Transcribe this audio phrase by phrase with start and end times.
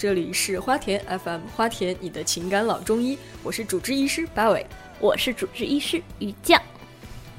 [0.00, 4.64] 这里是花田 FM，花田你的情感老中医，我是主治医师八尾，
[4.98, 6.58] 我是主治医师于酱。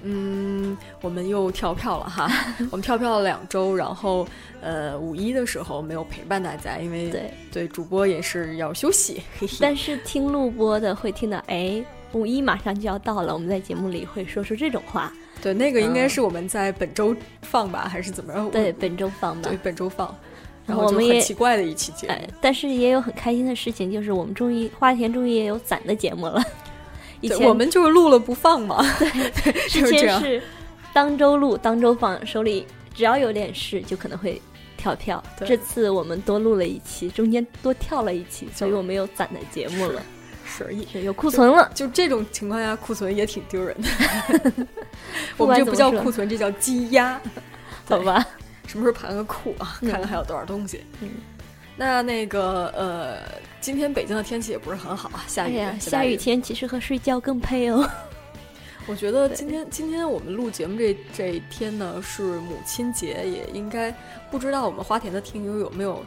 [0.04, 2.32] 嗯，我们又跳票了哈，
[2.70, 4.28] 我们跳票了两周，然后
[4.62, 9.24] 呃五一的时候没有陪伴大家，因为对对主播也是要休息。
[9.60, 15.12] 但是听录播的会听到，哎，五一马上就要到了，我们在节目里会说出这种话。
[15.42, 18.52] 对，那个应该是我们在本周放吧，还是怎么样？
[18.52, 19.50] 对，本周放吧。
[19.50, 20.16] 对，本周放。
[20.66, 26.42] 然后我们也很奇怪的一期节目，但是也有很开心的事情，就是我们终于花田终于也有攒的节目了。
[27.20, 30.42] 以前我们就是录了不放嘛，对， 之前是
[30.94, 34.42] 当周录当周放，手里只要有点事就可能会
[34.76, 35.24] 跳票。
[35.46, 40.02] 这次我们多录了一期，中间多跳了一期，所以我们有攒的节目了，
[40.46, 41.70] 是有库存了。
[41.76, 44.68] 就这种情况下，库存也挺丢人的。
[45.38, 47.22] 我们这不叫库存，这叫积压，
[47.86, 48.26] 好吧？
[48.72, 49.78] 什么时候盘个库啊？
[49.82, 50.82] 看看还有多少东西。
[51.02, 51.10] 嗯，
[51.76, 53.18] 那那个呃。
[53.60, 55.80] 今天北京的天气也不是很好啊，下雨。
[55.80, 57.88] 下雨天其实和睡觉更配哦。
[58.88, 63.94] 我觉得今天今天我们录节目这这一天呢是母亲节，也应该
[64.32, 66.04] 不知道我们花田的听友有没有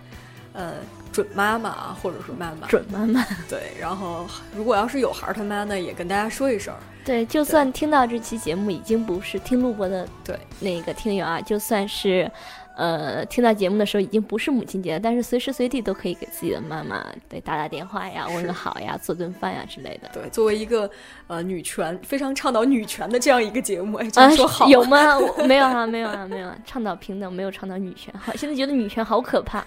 [0.55, 0.72] 呃
[1.12, 3.22] 准妈妈啊，或者是妈妈准妈妈。
[3.48, 6.75] 对，然后如果要是有孩儿他妈呢，也跟大家说一声。
[7.04, 12.31] 对，就算听到这期节目已经不是听录播的对那个听友啊，就算是。
[12.76, 20.10] 呃，听到节目的时候已经不是母亲节了，但是随时随地都可以给自己的妈妈对打打电话呀，问个好呀， 做顿饭呀之类的。
[20.12, 20.91] 对，作为一个
[21.28, 25.16] 呃女权非常倡导女权的这样一个节目，哎，这样说好有吗？
[25.47, 28.12] 没有啊，没有啊，没有啊，倡导平等，没有倡导女权。
[28.19, 29.65] 好，现在觉得女权好可怕。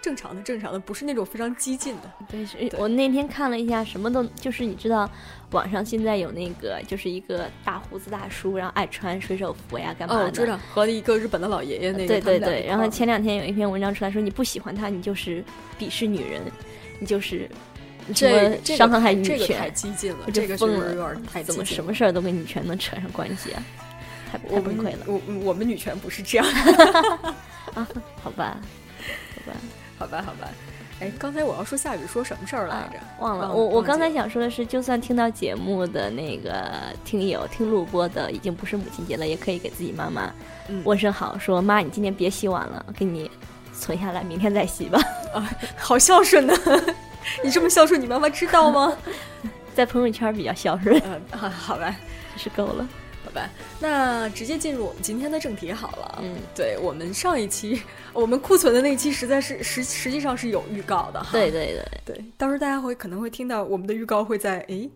[0.00, 2.12] 正常的，正常的，不是那种非常激进的。
[2.28, 5.08] 对，我那天看了一下，什么都就是你知道，
[5.50, 10.24] 网上现在有那个就是一个大胡子大叔，然后爱穿水手服呀，干嘛的？
[10.24, 12.06] 我知道，和一个日本的老爷爷那个。
[12.06, 15.44] 对对对，然后前两天有一篇文章出来说，你不喜欢他，你就是
[15.78, 16.42] 鄙视女人，
[16.98, 17.48] 你就是
[18.14, 23.62] 这伤害女权，太激进了，这个是有点太怎么什么事儿都跟女权能扯上关系啊？
[24.30, 24.98] 太太崩溃了。
[25.06, 27.34] 我我们女权不是这样的
[27.74, 27.88] 啊？
[28.22, 28.58] 好吧。
[29.34, 29.52] 好吧，
[29.98, 30.48] 好吧，好吧
[31.00, 32.98] 哎，刚才我要说下雨说什么事儿来着？
[33.20, 33.52] 忘了。
[33.52, 36.72] 我我刚才想说的是，就算听到节目的那个
[37.04, 40.32] 听友听录播的已经不是母亲节了，也可以给自己妈妈
[40.82, 43.30] 问声好，说妈，你今天别洗碗了，给你
[43.72, 45.00] 存下来，明天再洗吧。
[45.32, 46.54] 啊，好孝顺呢！
[47.44, 48.96] 你这么孝顺，你妈妈知道吗？
[49.76, 51.00] 在朋友圈比较孝顺。
[51.04, 51.94] 嗯，好吧，
[52.34, 52.88] 这是够了。
[53.28, 56.18] 好吧，那直接进入我们今天的正题好了。
[56.22, 57.82] 嗯，对我们上一期
[58.14, 61.28] 我们库存的那期，实在是实实际上是有预告的哈。
[61.32, 61.74] 对对
[62.06, 64.88] 对对，到时候大家会可能会听到我们的预告会在诶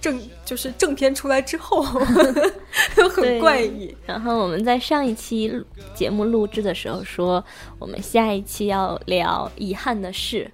[0.00, 1.82] 正就是正片出来之后，
[3.10, 3.92] 很怪异。
[4.06, 5.52] 然后我们在上一期
[5.96, 7.44] 节目录制的时候说，
[7.80, 10.48] 我们下一期要聊遗憾的事，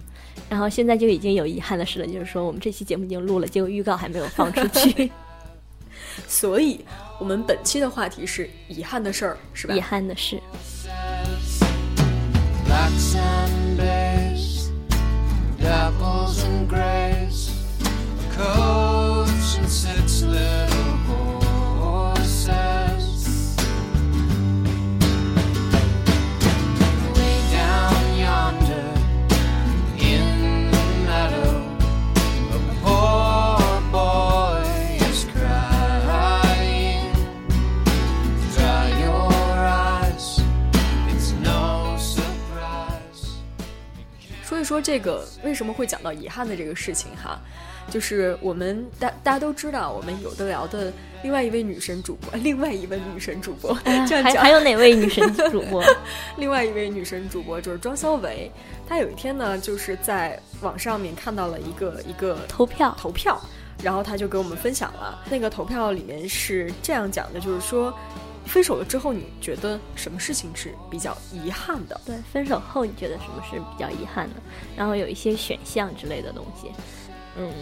[0.49, 5.13] 然后现在就已经有遗憾的事了，就是说我们这期节目已经录了，结果预告还没有放出去。
[6.27, 6.85] 所以，
[7.21, 9.75] 我们本期的话题是遗憾的事儿，是吧？
[9.75, 10.41] 遗憾的事。
[44.81, 47.39] 说这个为什么会讲到遗憾的这个事情哈，
[47.91, 50.91] 就是我们大大家都知道，我们有的聊的
[51.23, 53.77] 另外一位女神主播， 另外一位女神主播，
[54.09, 55.85] 这样讲还有哪位女神主播？
[56.39, 58.51] 另外一位女神主播就是庄小维，
[58.89, 63.39] 她有一天呢，就是在网上面看到了一个一个投票投票，
[63.83, 67.95] 然后她就给我们分享了那个投票里面是这样讲的，就是说。
[68.47, 72.01] 分手了之后，你觉得什么事情是比较遗憾的？
[72.05, 74.37] 对，分手后你觉得什么是比较遗憾的？
[74.77, 76.73] 然后有一些选项之类的东西，
[77.37, 77.53] 嗯，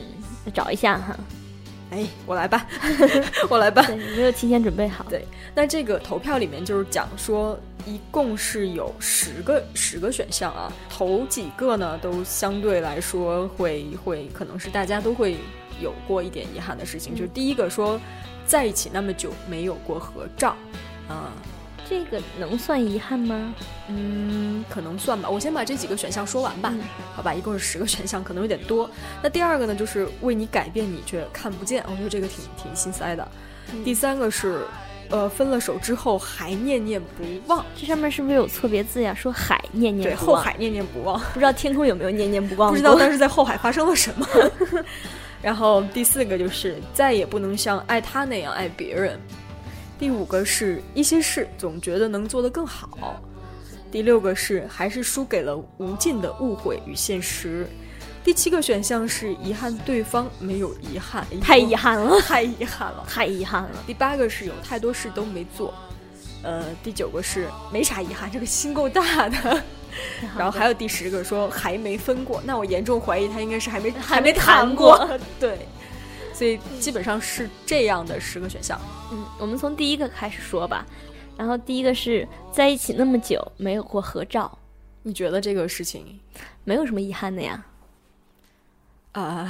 [0.55, 1.17] 找一下哈。
[1.91, 2.67] 哎，我来吧，
[3.49, 3.87] 我来吧。
[3.89, 5.05] 你没有提前准备好。
[5.09, 15.37] 对，那这个投票里面就是讲说，一共是有十个十个选项啊，头几个呢都相对来说会会可能是大家都会
[15.81, 18.01] 有过一点遗憾的事情，就是第一个说。
[18.49, 20.56] 在一起那么久没有过合照，
[21.06, 21.31] 啊，
[21.89, 23.55] 这个能算遗憾吗？
[23.89, 25.29] 嗯，可能算吧。
[25.29, 26.73] 我先把这几个选项说完吧，
[27.15, 28.91] 好吧，一共是十个选项，可能有点多。
[29.23, 33.29] 那第二个呢，就是为你改变你却看不见，我觉得这个挺挺心塞的。
[33.85, 34.62] 第三个是
[35.11, 37.62] 呃分了手之后还念念不忘。
[37.77, 39.15] 这上面是不是有错别字呀？
[39.15, 42.71] 说海念念不忘，后海念念不忘，不知道天空有没有念念不忘？
[42.71, 44.27] 不知道当时在后海发生了什么。
[45.43, 49.19] 然后第四个就是再也不能像爱他那样爱别人。
[49.99, 53.20] 第五个是一些事总觉得能做得更好。
[53.90, 57.67] 第六个是还是输给了无尽的误会与现实。
[58.23, 63.82] 第七个选项是遗憾对方没有遗憾，太遗憾了，太遗憾了，太遗憾了。
[63.87, 65.73] 第八个是有太多事都没做。
[66.43, 69.62] 呃，第九个是没啥遗憾，这个心够大的。
[70.37, 75.08] 然后还有第十个说还没分过，那我严重怀疑他应该是还没还没谈过。
[75.40, 75.58] 对，
[76.32, 78.81] 所以基本上是这样的十个选项。
[79.12, 80.87] 嗯，我们从第一个开始说吧。
[81.37, 84.58] 然后第一个是在一起那么久没有过合照，
[85.05, 86.19] 你觉得这个事情
[86.64, 87.64] 没有什么遗憾的呀？
[89.12, 89.49] 啊，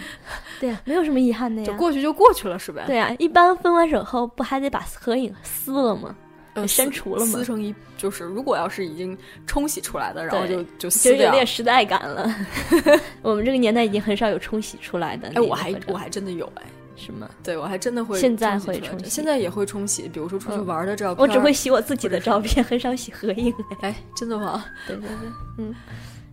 [0.58, 2.84] 对呀，没有什么遗憾的呀，就过去就过去了，是呗？
[2.86, 6.16] 对呀，一般分完手后不还得把合影撕了吗？
[6.64, 7.32] 删除了吗？
[7.32, 9.18] 撕成一就是，如果要是已经
[9.48, 12.32] 冲洗出来的，然后就就撕掉，有点时代感了。
[13.22, 15.28] 我们这个年代已经很少有冲洗出来的。
[15.34, 16.62] 哎，我还我还真的有哎。
[16.98, 17.28] 是吗？
[17.42, 18.18] 对，我还真的会。
[18.18, 20.08] 现在会冲洗，现在也会冲洗。
[20.08, 23.52] 比如说出去玩的照片，我只会洗我自己的照片，很少洗合影。
[23.82, 24.64] 哎，真的吗？
[24.88, 25.74] 对对对，嗯。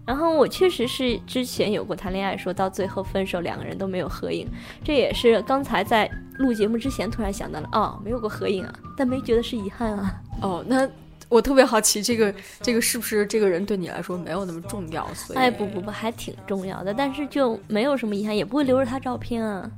[0.05, 4.47] 然后我确实是之前有过谈恋爱，说到最后分手，两个人都没有合影。
[4.83, 6.09] 这也是刚才在
[6.39, 10.21] 录节目之前突然想到了，哦，没有过合影啊，但没觉得是遗憾啊。
[10.41, 10.89] 哦，那
[11.29, 15.07] 我特别好奇，这个这个是不是这个人对你来说没有那么重要？
[15.13, 19.71] 所以，哎，不不不，还挺重要的，但是就没有什么遗憾，也不会留着他照片啊。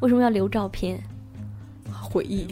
[0.00, 0.98] 为什么要留照片？
[2.02, 2.48] 回忆，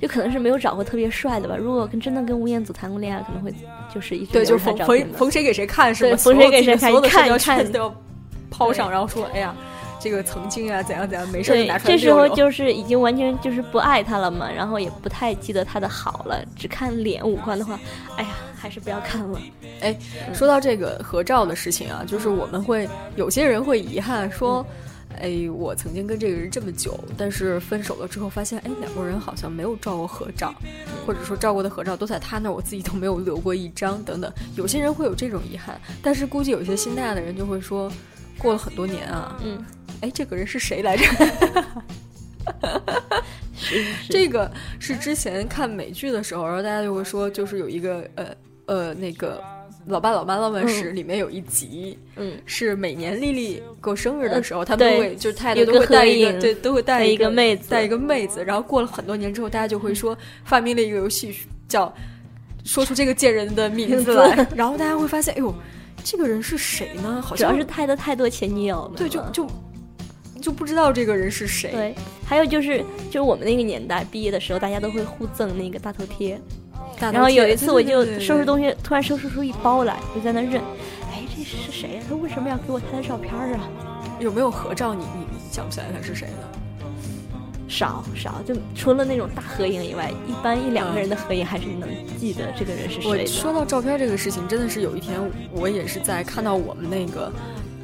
[0.00, 1.56] 就可能是没有找过特别帅的吧。
[1.56, 3.52] 如果跟真的跟吴彦祖谈过恋爱，可能会
[3.94, 6.16] 就是一对，就逢逢逢谁给谁看是吧？
[6.16, 7.94] 逢谁给谁看，看看都要
[8.50, 9.54] 抛上，然后说：“哎呀，
[10.00, 17.78] 这个曾经啊，怎样怎样，没事就拿出来。”这时候就是已经完全就是不爱他了嘛，然后也不太记得他的好了，只看脸五官的话，
[18.16, 19.38] 哎呀，还是不要看了。
[19.80, 19.94] 哎，
[20.32, 24.64] 说到这个合照的事情啊，就是我们会有些人会遗憾说。
[25.18, 30.54] 哎，我曾经跟这个人这么久，但是分手了之后发现，哎，两个人好像没有照过合照，
[31.06, 34.32] 或者说照过的合照都在他那儿，我自己都没有留过一张，等等。
[34.56, 37.90] 有些人会有这种遗憾，但是估计有些心大的人就会说，
[38.38, 39.64] 过了很多年啊，嗯，
[40.00, 41.04] 哎，这个人是谁来着？
[43.54, 48.26] 是这个是之前看美剧的时候，然后大家就会说，就是有一个呃
[48.66, 49.42] 呃那个。
[49.86, 58.44] 老爸老妈浪漫史里面有一集，嗯，是每年丽丽过生日的时候，他们都会就是太太都会带一个，对，都会带一个妹子，带一个妹子。
[58.44, 61.34] 然后过了很多年之后，大家就会说发明了一个游戏，
[61.66, 61.92] 叫
[62.64, 64.46] 说出这个贱人的名 字来。
[64.54, 65.54] 然后大家会发现，哎呦，
[66.04, 67.20] 这个人是谁呢？
[67.22, 69.46] 好像主要是太多太多前女友了，对，就就
[70.40, 71.70] 就不知道这个人是谁。
[71.72, 72.78] 对，还有就是，
[73.10, 76.40] 就是我们那个年代毕业的时候，大家都会互赠那个大头贴。
[77.00, 80.60] 然后有一次，我就收拾东西，突然收拾出一包来，就在那认，
[81.10, 82.02] 哎，这是谁呀？
[82.08, 83.68] 他为什么要给我他的照片啊？
[84.18, 84.94] 有没有合照？
[84.94, 86.58] 你你想不起来他是谁呢？
[87.66, 91.88] 少少，就除了那种大合影以外，一般一两个人的合影还是能
[92.18, 93.08] 记得这个人是谁。
[93.08, 95.20] 我说到照片这个事情，真的是有一天，
[95.52, 97.32] 我也是在看到我们那个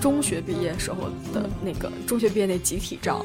[0.01, 3.25] 中学毕业时候的那个中学毕业那集体照。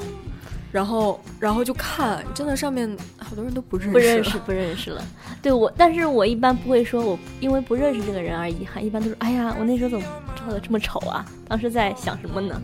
[0.71, 5.03] 然后，然后就看，真的上面好多人都不认识，不认识，不认识了。
[5.41, 11.25] 对我，但是我一般不会说我因为不认识这个人而遗憾，一般都是哎呀，我那时候怎么照的这么丑啊？
[11.47, 12.61] 当时在想什么呢？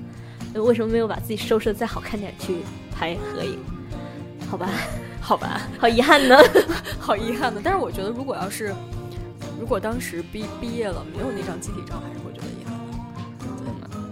[0.54, 2.60] 为什么没有把自己收拾的再好看点去
[2.96, 3.60] 拍合影？
[4.50, 4.70] 好吧，
[5.20, 6.38] 好吧，好遗憾呢，
[7.00, 7.60] 好遗憾呢。
[7.64, 8.74] 但是我觉得，如果要是
[9.60, 12.27] 如果当时毕毕业了没有那张集体照，还是。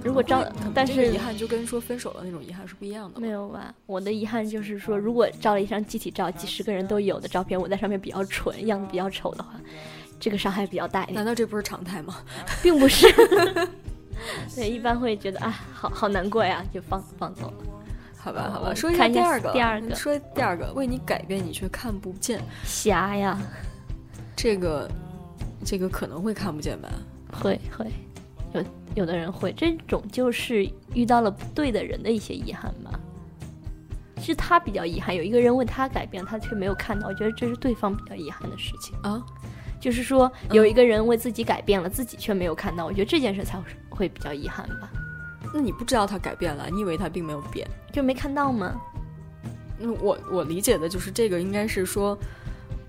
[0.06, 3.20] 如果照，但是遗憾就跟说分手的那种遗憾是不一样的。
[3.20, 3.74] 没有吧？
[3.88, 9.60] 我的遗憾就是说，如果照了一张集体照，几十个人都有的照片，我在上面比较蠢，样子比较丑的话，
[10.20, 11.16] 这个伤害比较大一点。
[11.16, 12.18] 难道这不是常态吗？
[12.62, 13.08] 并不是。
[14.56, 17.54] 对，一般会觉得啊，好好难过呀，就放放走了。
[18.16, 18.76] 好吧，好吧。
[18.76, 23.38] 说一下第二个，第二个，说第二个，为你改变你却看不见，瞎呀。
[24.36, 24.88] 这个，
[25.66, 26.90] 这个可能会看不见吧？
[27.32, 27.92] 会会。
[28.56, 33.00] 有有的人会，这种就是遇到了不对的人的一些遗憾吧。
[34.20, 39.24] 是他比较遗憾，有一个人为他改变，他却没有看到，我觉得这是对方比较遗憾的事情啊。
[39.80, 44.90] 就是说，有一个人为自己改变了，自己却没有看到，我觉得这件事才会比较遗憾吧。
[45.54, 48.76] 那你不知道他改变了，你以为他并没有变，就没看到吗？
[49.78, 52.18] 那我我理解的就是这个，应该是说。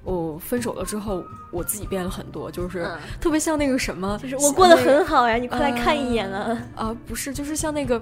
[0.06, 2.88] 我分手了之后，我自己变了很多，就是
[3.20, 6.56] 特别像那个什么，就是我过得很好呀，你快来看一眼啊！
[6.76, 8.00] 啊，不是，就是像那个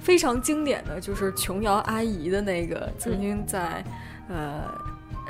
[0.00, 3.82] 非常经典的就是琼瑶阿姨的那个，曾经在
[4.28, 4.62] 呃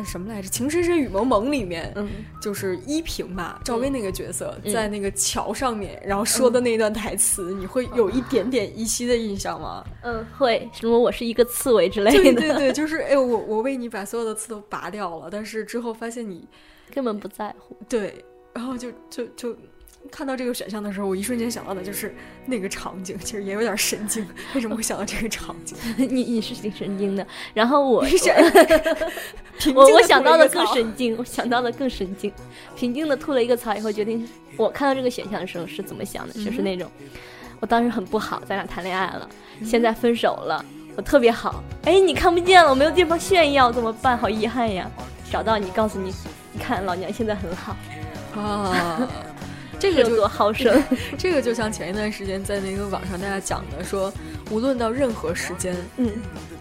[0.05, 2.09] 什么来着，《情深深雨蒙蒙》里面，嗯，
[2.41, 9.85] 就是依萍吧，赵薇那个角色在那个桥上面，然后说的那段台词，你会有一点点依稀的印象吗？
[10.03, 16.47] 嗯，会，什么我是一个刺猬之类的，对对对， 就是哎，我我为你把所有的刺都拔掉了，但是之后发现你
[16.93, 19.57] 根本不在乎，对，然后就就就。
[20.13, 22.15] 看到这个选项的时候，我一瞬间想到的就是
[22.45, 24.25] 那个场景，其实也有点神经。
[24.55, 25.75] 为什么会想到这个场景？
[25.97, 27.27] 你你是挺神经的。
[27.55, 28.05] 然后我
[29.75, 32.31] 我我我想到的更神经，我想到的更神经。
[32.77, 34.29] 平静的吐了一个槽以后，决定
[34.59, 36.35] 我看到这个选项的时候是怎么想的？
[36.35, 36.91] 就是那种，
[37.59, 39.27] 我当时很不好，咱俩谈恋爱了，
[39.65, 40.63] 现在分手了，
[40.95, 41.65] 我特别好。
[41.85, 44.17] 哎，你看不见了，我没有地方炫耀，怎么办？
[44.17, 44.91] 好遗憾呀！
[45.31, 46.13] 找到你，告诉你，
[46.53, 47.75] 你看老娘现在很好
[48.39, 49.09] 啊。
[49.91, 50.81] 这个多好 胜，
[51.19, 54.13] 这个就像前一段时间在那个网上大家讲的，说
[54.51, 56.09] 无论到任何时间，嗯，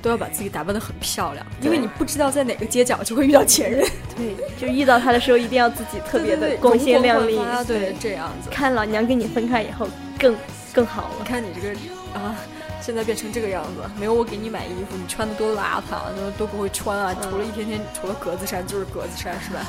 [0.02, 3.88] 都要把自己打扮的很漂亮，因为你不知道在哪个街角就会遇到前任。
[4.18, 7.40] 对，就遇到他的时候，一定要自己特别的光鲜亮丽。
[7.68, 8.50] 对，这样子。
[8.50, 9.88] 看老娘跟你分开以后，
[10.18, 10.36] 更
[10.74, 11.16] 更好了。
[11.20, 11.76] 你看你这个
[12.14, 12.36] 啊，
[12.82, 17.16] 现在变成这个样子，没有我给你买衣服，你穿的多邋遢，都都不会穿啊。
[17.22, 19.66] 除了一天天除了格子衫就是格子衫，是吧？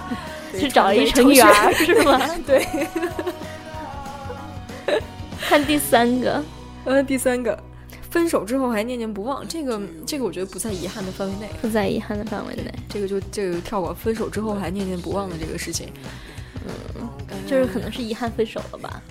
[0.59, 2.21] 去找了一成员是吗？
[2.47, 2.66] 对。
[5.40, 6.42] 看第三个，
[6.87, 7.59] 呃，第三个，
[8.11, 15.92] 分手之后还念念不忘，这个这个我觉得不在遗憾的范围内，不在遗憾的范围内，这个就这个跳过分手之后还念念不忘的这个事情，
[16.99, 17.07] 嗯，
[17.47, 19.02] 就是可能是遗憾分手了吧，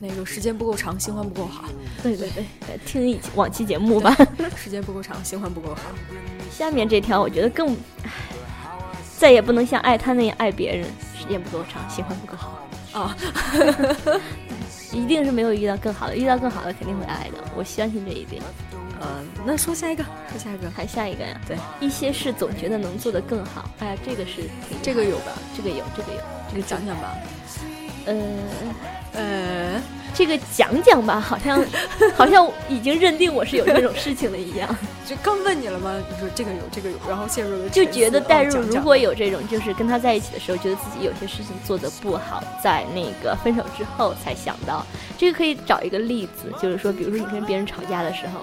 [0.00, 1.64] 那个时间不够长，新欢不够好，
[2.02, 4.16] 对对对，听一往期节目吧，
[4.56, 5.82] 时间不够长，新欢不够好，
[6.50, 7.76] 下面这条我觉得更，
[9.18, 12.66] 再也不能像爱他那样爱别人，时间不够长，新欢不够好。
[12.92, 13.16] 啊，
[14.90, 18.42] 一定是没有遇到更好的，遇到更好的肯定会爱的，我相信这一点。
[19.00, 21.40] 呃，那说下一个，说下一个，还下一个呀？
[21.46, 23.70] 对，一些事总觉得能做得更好。
[23.78, 24.42] 哎呀，这个是
[24.82, 25.32] 这个有吧？
[25.56, 27.14] 这个有，这个有，这个讲讲吧。
[28.06, 28.14] 呃
[29.14, 29.82] 呃。
[30.12, 31.64] 这个讲讲吧，好像
[32.16, 34.68] 好像已经认定我是有这种事情的一样。
[35.06, 35.94] 就刚问你了吗？
[36.10, 44.84] 你说这个有，这个有，然后陷入了就觉得代入，如果有这种，就是跟他在一起的时候，觉得自己有些事情做的不好，在那个分手之后才想到。
[45.16, 48.40] 这个可以找一个例子，就是说，比如说你跟别人吵架的时候，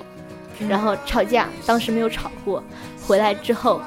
[0.69, 2.63] 然后吵架当时没有吵过，
[3.05, 3.81] 回来之后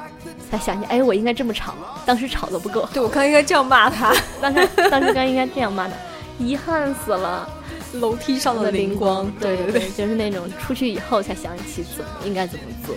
[0.50, 2.88] 才想起，哎，我应该这么吵，当时吵的不够。
[2.92, 5.94] 对我刚应该这样骂他， 当时当时刚应该这样骂他，
[6.38, 7.48] 遗憾死了。
[7.94, 12.94] 楼梯上的灵光，对对对，就是那种出去以后才想起怎么应该怎么做，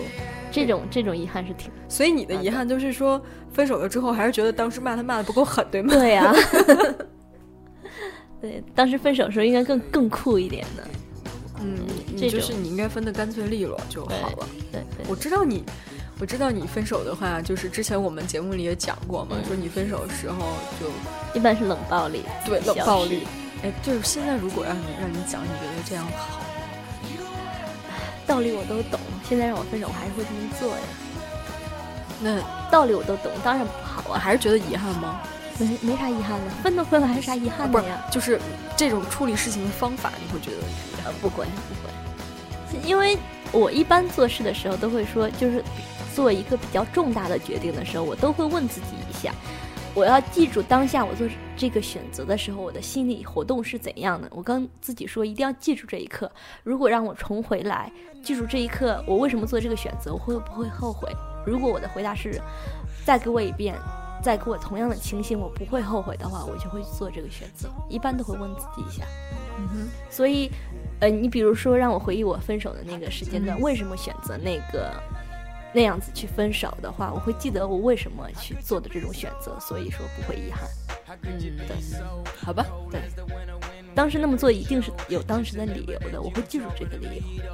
[0.52, 1.68] 这种这种遗憾是挺。
[1.88, 3.20] 所以你的遗憾就是说，
[3.52, 5.92] 分手了之后还是觉得当时骂他骂的不够狠，对吗？
[5.92, 6.32] 对呀。
[8.40, 10.84] 对，当时分手的时候应该更更酷一点的。
[11.60, 11.76] 嗯，
[12.16, 14.46] 这就是你应该分的干脆利落就好了。
[14.70, 15.64] 对对，我知道你，
[16.20, 20.90] 我知道你分手的话，就是之前我们节目里也讲过嘛，说你分手的时候就
[21.38, 23.26] 一般是冷暴力，对冷暴力。
[23.62, 26.40] 哎，就是现在，如果让你让你讲，你觉得这样好？
[28.26, 30.84] 道理我都懂，现在让我分手，我还是会这么做呀。
[32.20, 32.40] 那
[32.70, 35.20] 道理我都懂，当然不好啊，还是觉得遗憾吗？
[35.58, 38.04] 没没啥遗憾的，分都分了，还是啥遗憾的呀？
[38.10, 38.40] 就是
[38.76, 40.56] 这种处理事情的方法，你会觉得
[41.04, 41.74] 呃不会不
[42.72, 43.16] 会，因为
[43.52, 45.62] 我一般做事的时候都会说，就是
[46.14, 49.34] 做一个比较重大的决定的时候，我都会问自己一下。
[49.94, 51.24] 我要记住当下我做
[51.56, 54.28] 这个选择的时候，我的心理活动是怎样的。
[54.32, 56.30] 我跟自己说，一定要记住这一刻。
[56.64, 57.92] 如果让我重回来，
[58.22, 61.08] 记住这一刻，我为什么做这个选择，我会不会后悔？
[61.46, 62.40] 如果我的回答是，
[63.04, 63.76] 再给我一遍，
[64.20, 67.68] 再给我同样的情形，我不会后悔的话，我就会做这个选择。
[67.88, 69.04] 一般都会问自己一下。
[69.58, 69.88] 嗯哼。
[70.10, 70.50] 所以，
[70.98, 74.92] 呃，你比如说让我回忆我分手的那个时间段，为什么选择那个？
[75.74, 80.68] 那样子去分手的话，我会记得我为什么去做的这种选择，所以说不会遗憾。
[81.22, 81.76] 嗯，对，
[82.40, 83.00] 好吧，对，
[83.94, 87.52] 当时那么做一定是有当时的理由的，我会记住这个理由。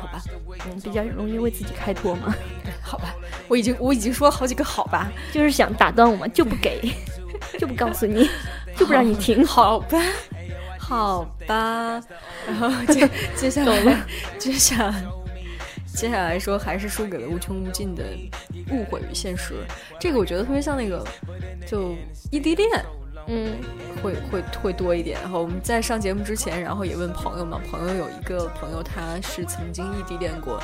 [0.00, 0.22] 好吧，
[0.66, 2.32] 嗯，比较容易为自己开脱嘛。
[2.80, 3.14] 好吧，
[3.48, 6.92] 我已经我已经说了好几个好吧，就是想打断我嘛，就不给，
[7.58, 8.30] 就不告诉你，
[8.76, 9.44] 就不让你听。
[9.44, 9.98] 好吧，
[10.78, 12.00] 好吧，
[12.46, 14.02] 然后接接下来，
[14.38, 15.04] 接下来。
[15.96, 18.04] 接下来说，还是输给了无穷无尽的
[18.70, 19.54] 误会与现实。
[19.98, 21.02] 这个我觉得特别像那个，
[21.66, 21.96] 就
[22.30, 22.84] 异地恋，
[23.28, 23.54] 嗯，
[24.02, 25.18] 会会会多一点。
[25.22, 30.62] 然后我们在上节目之前，然后也问朋友嘛，朋友有一个朋友，他是曾经异地恋过，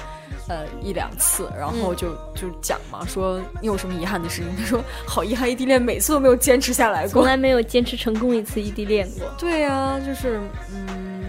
[0.48, 4.54] 呃一两次，然后就就讲嘛，说你有什么遗憾的事情？
[4.54, 9.26] 他说好遗憾，异地恋每次都没有坚持下来过，从来没有坚持成功一次异地恋过。
[9.38, 10.38] 对呀，就是
[10.70, 11.24] 嗯，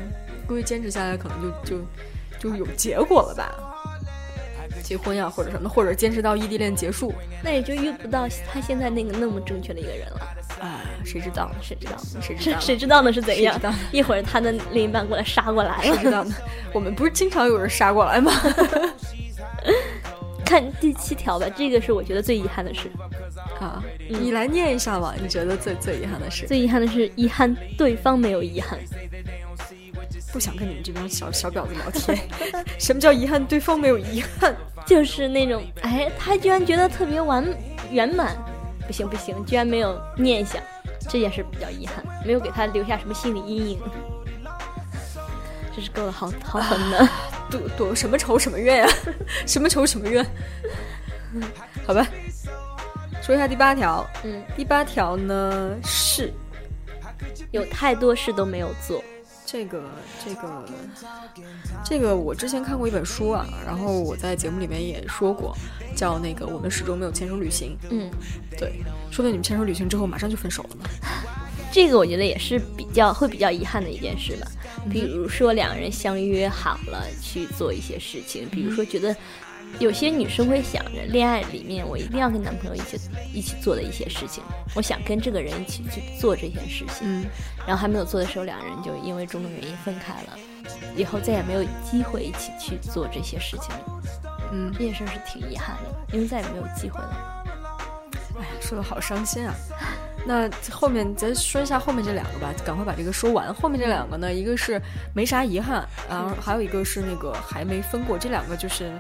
[0.46, 1.86] 估计坚持下来可能就就
[2.38, 3.70] 就有结果了吧。
[4.84, 10.20] 结婚呀，或者什么，或者坚持到异地恋结束，那也就遇不到他现在那个那么正确的一个人了。
[10.62, 11.50] 啊，谁知道？
[11.62, 11.98] 谁知道？
[12.22, 12.60] 谁知道？
[12.60, 13.12] 谁知道呢？
[13.12, 13.58] 是怎样？
[13.60, 15.96] 道一会儿他的另一半过来杀过来了？
[15.96, 16.36] 谁知道呢？
[16.74, 18.32] 我们不是经常有人杀过来吗？
[20.46, 22.92] 看第七条吧，这个是我觉得最遗憾的事。
[23.60, 25.16] 啊，你来念一下吧。
[25.20, 26.46] 你觉得最最遗憾的事？
[26.46, 28.78] 最遗憾的是，遗憾对方没有遗憾。
[30.34, 32.18] 不想跟你们这帮小小婊子聊天。
[32.80, 33.46] 什么叫遗憾？
[33.46, 37.46] 对方没有遗憾，就是那种，哎，他居然觉得特别完
[37.92, 38.36] 圆满，
[38.88, 40.60] 不行不行，居然没有念想，
[41.08, 43.80] 这件事比较遗憾，没有给他留下什么心理阴影。
[45.76, 47.10] 这是够了，好好狠的，
[47.52, 48.94] 躲躲什么仇什么怨呀？
[49.46, 50.26] 什么仇什么怨？
[51.86, 52.08] 好吧，
[53.22, 54.04] 说一下第八条。
[54.24, 56.34] 嗯，第八条呢是
[57.52, 59.04] 有太多事都没有做。
[59.46, 59.84] 这个
[60.24, 60.64] 这个
[61.86, 65.56] 这个，我之前看过一本书啊，然后我在节目里面也说过，
[65.96, 67.78] 叫那个我们始终没有牵手旅行。
[67.90, 68.10] 嗯，
[68.58, 68.82] 对，
[69.12, 70.86] 说的你们牵手旅行之后马上就分手了嘛？
[71.72, 74.48] 这个我觉得也是比较会比较遗憾的一件事吧。
[74.90, 79.16] 比如说两个人相约好了去做一些事情，比如说觉得。
[79.80, 83.00] 有些女生会想着，恋爱里面我一定要跟男朋友一起
[83.34, 84.44] 一起做的一些事情，
[84.76, 87.02] 我想跟这个人一起去做这些事情。
[87.02, 87.26] 嗯，
[87.68, 90.38] 然后还没有做的时候，两人就因为种种原因分开了，
[90.96, 93.74] 以后再也没有机会一起去做这些事情。
[94.52, 97.44] 嗯，这件事是挺遗憾的，因为再也没有机会了。
[98.38, 99.54] 哎呀，说的好伤心啊！
[100.26, 103.54] 那后面咱说一下后面这两个吧，赶快把这个说完。
[103.54, 104.80] 后面这两个呢，一个是
[105.14, 108.92] 没啥遗憾，然后还有一个是那个还没分过，这两个就是。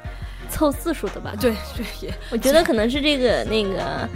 [0.54, 4.08] 凑字数的吧，对对也， 我觉得可能是这个那个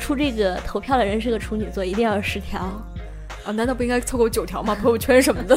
[0.00, 2.60] 出这个投票的人是个处女座，一定要有十条
[3.44, 3.52] 啊？
[3.52, 4.74] 难道不应该凑够九条吗？
[4.74, 5.56] 朋友圈什么的，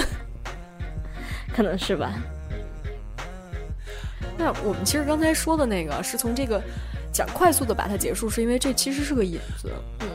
[1.54, 2.14] 可能是吧。
[4.38, 6.62] 那我们其实刚才说的那个是从这个
[7.12, 9.72] 讲快速的把它结束，是因为这其实是个引子，
[10.02, 10.08] 嗯，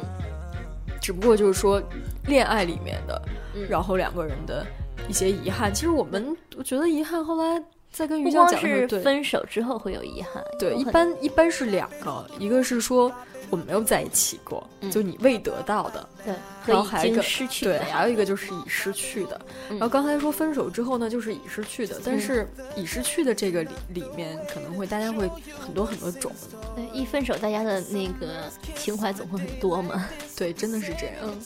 [1.01, 1.83] 只不过就是说
[2.27, 3.21] 恋爱里面的，
[3.69, 4.65] 然后两个人的
[5.09, 7.63] 一些遗憾，其实我们我觉得遗憾后来。
[7.93, 13.13] 在跟于酱讲是分手之后会有遗憾，对，一般一般是两个，一个是说
[13.51, 19.39] 我们没有在一起过，就你未得到的，对，然后还有一个失去，对，还有一个就是已失去的。
[19.69, 25.29] 然后刚才说分手之后呢，就是已失去的，但是已失去的这个里里面可能会大家会
[25.61, 26.33] 很多很多种，
[26.75, 31.17] 对，一分手大家的那个情怀总会很多嘛，对，真的是这样。
[31.23, 31.39] 嗯，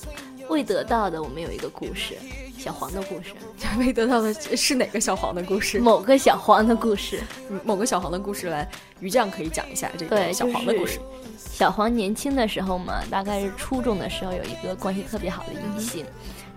[0.48, 2.16] 未得到的我们有一个故事。
[2.58, 3.34] 小黄的故事，
[3.78, 5.78] 未得到的是哪个小黄的故事？
[5.78, 7.22] 某个小黄的故事，
[7.64, 10.98] 某个小黄的故事，来于酱可以讲一下这个小黄的故事。
[11.38, 16.04] 小黄年轻的时候嘛，大概是初中的时候，有一个关系特别好的异性，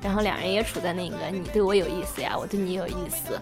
[0.01, 3.39] 然后两人也处在那个你对我有意思呀，我对你有意思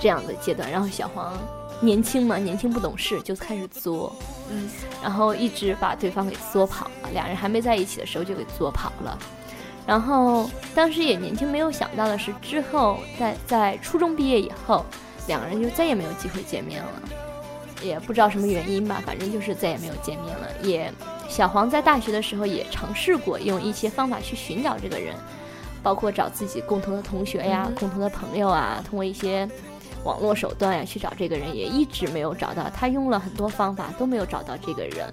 [0.00, 0.68] 这样的阶段。
[0.68, 1.38] 然后小黄
[1.80, 4.16] 年轻嘛，年轻不懂事，就开始作，
[4.50, 4.68] 嗯，
[5.02, 7.10] 然后一直把对方给作跑了。
[7.12, 9.16] 两人还没在一起的时候就给作跑了。
[9.86, 14.84] 然后当时也年轻，没有想到的是，之后在在初中毕业以后，
[15.26, 17.02] 两个人就再也没有机会见面了，
[17.82, 20.46] 也不知道什么原因吧，反正就是再也没有见面了。
[20.62, 20.92] 也
[21.28, 25.14] 小黄在大学的时候也尝试过用一些方法去寻找这个人，
[25.82, 29.48] 包括找自己共同的同学呀、共同的朋友啊，通过一些
[30.04, 32.70] 网络手段呀去找这个人，也一直没有找到。
[32.70, 35.12] 他用了很多方法都没有找到这个人。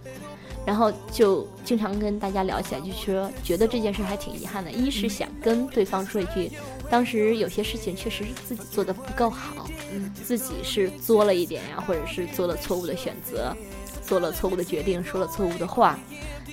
[0.68, 4.70] 然后就经常跟大家聊起来，就说觉得这件事还挺遗憾的。
[4.70, 6.52] 一是想跟对方说一句，
[6.90, 13.56] 当时有些事情确实是自己做的不够好，嗯，自己是作了一点呀，或者是做了错误的选择，
[14.02, 15.98] 做了错误的决定，说了错误的话，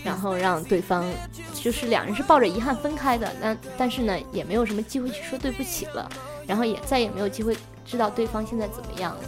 [0.04, 1.04] 然后让对方
[1.52, 3.32] 就是两人是抱着遗憾分开的。
[3.40, 6.08] 那但是呢，也没有什么机会去说对不起了，
[6.46, 9.22] 然后也再也没有机会知道对方现在怎么样了。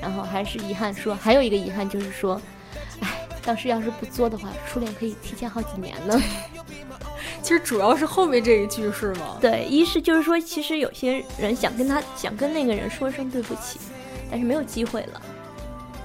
[0.00, 2.40] 然后还是遗憾说，还有一个遗憾就是说。
[3.44, 6.20] 当时要是不作的话，初恋可以提前好几年呢。
[7.42, 9.36] 其实主要是后面这一句是吗？
[9.40, 13.80] 对，一是就是说，其实有些人想跟他想跟那个人说声对不起，
[14.30, 15.20] 但是没有机会了，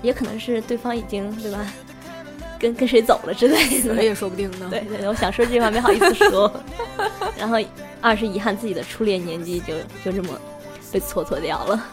[0.02, 1.60] 也可能是对方已经对吧，
[2.60, 4.68] 跟跟谁走了之类的，也说不定呢。
[4.72, 6.52] 对对，我想说这句话没好意思说。
[7.38, 7.58] 然后
[8.02, 10.40] 二是遗憾自己的初恋年纪就就这么
[10.92, 11.86] 被蹉跎掉了。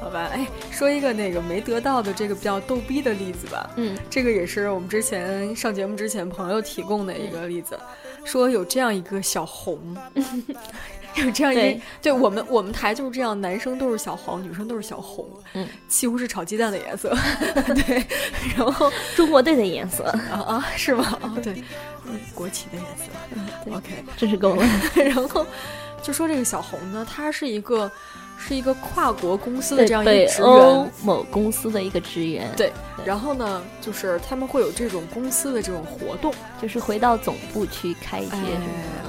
[0.00, 3.68] 好吧，哎，说一个那个没得到的这个比较逗逼的例子吧。
[3.76, 7.78] 嗯，这个也是我们之前上节目之前朋友提供的一个例子，
[8.24, 9.96] 说有这样一个小红，
[11.16, 12.12] 有这样一对。
[12.12, 17.14] 我们我们台就是这样，男生都是小黄，女生都是小红，嗯，西红柿炒鸡蛋的颜色，
[17.86, 18.06] 对，
[18.56, 20.04] 然后中国队的颜色。
[20.30, 21.18] 啊啊，是吗？
[21.22, 21.62] 哦，对，
[22.34, 24.64] 国旗的颜色，OK，真是够了。
[24.94, 25.44] 然后
[26.02, 27.90] 就说这个小红呢，她是一个。
[28.38, 32.48] 是一个跨国公司的这样一个职员，某公司的一个职员。
[32.56, 32.72] 对，
[33.04, 38.36] 然后呢，就是他们会有这种公司的这种活动，就是回到总部去开一些。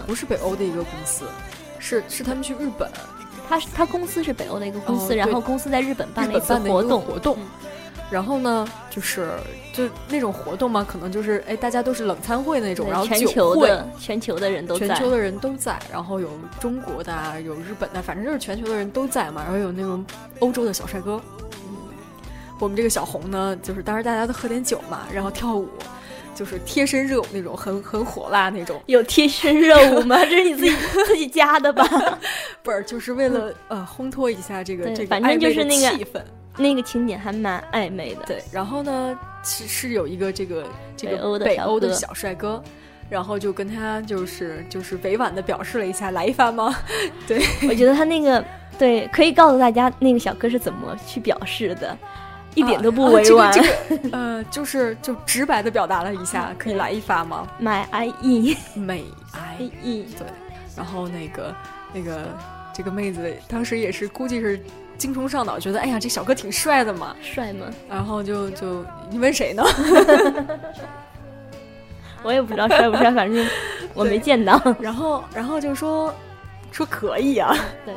[0.07, 1.25] 不是北欧的一个公司，
[1.77, 2.89] 是是他们去日本。
[3.47, 7.37] 他他公司是北欧的一个公司，然后公司在日本办了一次活动活动。
[8.11, 9.29] 然后呢，就是
[9.71, 19.43] 就那种活动嘛，可能就是哎，大家都是冷餐会那种，然后全球的全球的人都在，全球的人都在，然后有中国的，有日本的，反正就是全球的人都在嘛。
[19.43, 20.03] 然后有那种
[20.39, 21.21] 欧洲的小帅哥，
[21.67, 21.77] 嗯
[22.59, 25.69] 我们这个小红呢，就是当时大家都喝点酒嘛，然后跳舞，
[26.33, 28.81] 就是贴身热舞那种，很很火辣那种。
[28.87, 30.17] 有贴身热舞吗？
[30.25, 31.85] 这是你自己 自己加的吧？
[32.63, 36.19] 不是，就是为了呃烘托一下这个这个反正就是那个气氛。
[36.59, 38.43] 那个情景还蛮暧昧的，对。
[38.51, 40.67] 然后呢，是是有一个这个
[40.97, 42.61] 这个北欧的小帅哥，
[43.09, 46.75] 然后就跟他就是就是委婉的表示了一下，来一发吗？
[47.25, 48.43] 对，我觉得他那个
[48.77, 51.97] 对，可以告诉大家那个小哥是怎么去表示的，
[52.55, 53.57] 一点都不委婉。
[54.11, 60.27] 呃，就是就直白的表达了一下，可以来一发吗？My I E，My I E，对。
[60.75, 61.55] 然后那个
[61.93, 62.37] 那个
[62.73, 64.61] 这个妹子当时也是估计是。
[64.99, 67.65] 精虫上脑，觉得哎呀，这小哥挺帅的嘛，帅吗？
[67.89, 69.63] 然后就就你问谁呢？
[72.21, 73.47] 我也不知道帅不帅，反正
[73.93, 74.61] 我没见到。
[74.79, 76.13] 然后然后就说
[76.71, 77.95] 说可以啊，对。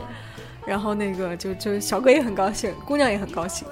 [0.65, 3.67] 然后那个就就小哥也很高兴，姑娘也很高兴。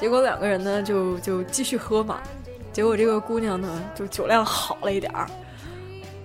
[0.00, 2.18] 结果两个人呢就就继续喝嘛。
[2.72, 5.26] 结果这个姑娘呢就酒量好了一点儿，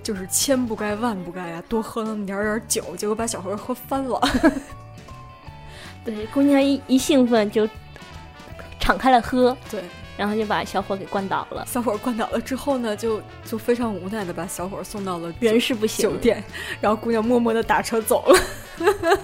[0.01, 4.21] 就是千不该万不该啊，多喝那么点儿点儿酒，结果把小何喝翻了。
[6.05, 7.67] 对，姑娘一一兴奋就
[8.79, 9.81] 敞开了喝，对，
[10.15, 11.65] 然后就把小伙给灌倒了。
[11.65, 16.43] 小伙灌倒了之后呢，就就非常无奈的把小伙送到了人事不行酒店，
[16.79, 18.39] 然后姑娘默默的打车走了。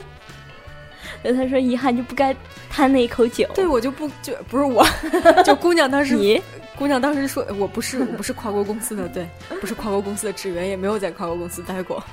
[1.23, 2.35] 那他说遗憾就不该
[2.67, 3.47] 贪那一口酒。
[3.53, 4.83] 对我就不就不是我，
[5.45, 6.41] 就姑娘当时你
[6.75, 12.03] 姑娘当时说我不是我不是跨国公司的，对，不是跨国公司的职员，也没有在跨国公司待过，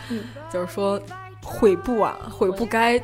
[0.52, 1.00] 就是说
[1.42, 3.02] 悔不啊，悔不该。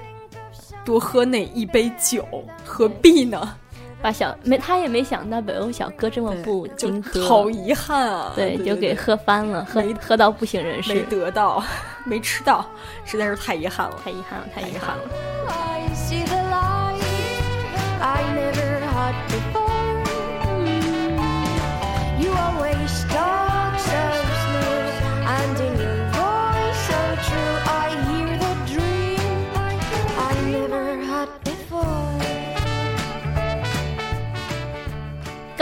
[0.85, 2.27] 多喝那一杯酒，
[2.65, 3.57] 何必呢？
[4.03, 8.33] 把小没他也没想到北欧小哥这么不经喝，好遗憾啊！
[8.37, 11.65] 对，就给喝翻了，喝喝到不省人事，没得到，
[12.05, 12.67] 没吃到，
[13.07, 15.05] 实在是太遗憾了，太遗憾了，太遗憾了。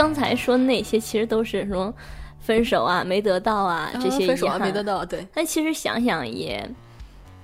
[0.03, 1.93] 刚才说那些其实都是什么
[2.41, 5.25] 分手啊，没得到啊，这些分手啊没得到，对。
[5.33, 6.69] 但其实想想也，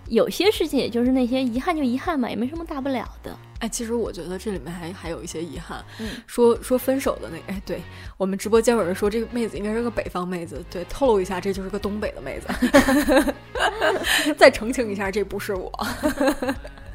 [0.10, 3.34] 有些事情也就是那些遗憾就遗憾嘛，也没什么大不了的。
[3.60, 5.82] 哎，其实我觉得这里面还还有一些遗憾。
[6.00, 7.82] 嗯，说说分手的那个，哎，对
[8.18, 13.34] 我们直播间有人说这个妹子应该是个北方妹子，对，透露一下，这就是个东北的妹子。
[14.38, 15.72] 再澄清一下，这不是我。